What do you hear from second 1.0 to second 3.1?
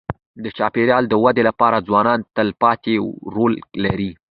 د ودې لپاره ځوانان تلپاتې